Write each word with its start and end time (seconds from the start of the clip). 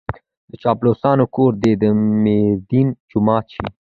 د 0.49 0.51
چاپلوسانو 0.63 1.25
کور 1.35 1.51
دې 1.63 1.73
د 1.81 1.83
ميردين 2.23 2.87
جومات 3.09 3.45
شي. 3.53 3.67